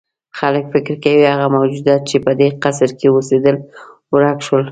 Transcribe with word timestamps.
خلک 0.39 0.63
فکر 0.73 0.93
کوي 1.03 1.23
هغه 1.33 1.47
موجودات 1.57 2.01
چې 2.09 2.17
په 2.25 2.31
دې 2.39 2.49
قصر 2.63 2.89
کې 2.99 3.07
اوسېدل 3.09 3.55
ورک 4.13 4.37
شول. 4.47 4.59